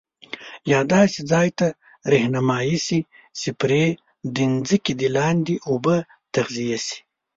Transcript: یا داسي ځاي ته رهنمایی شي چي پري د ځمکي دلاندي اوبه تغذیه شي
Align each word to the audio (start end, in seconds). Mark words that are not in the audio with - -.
یا 0.71 0.79
داسي 0.91 1.21
ځاي 1.31 1.49
ته 1.59 1.67
رهنمایی 2.11 2.77
شي 2.85 2.99
چي 3.39 3.49
پري 3.59 3.85
د 4.35 4.37
ځمکي 4.67 4.93
دلاندي 5.01 5.55
اوبه 5.69 5.95
تغذیه 6.33 6.79
شي 6.85 6.97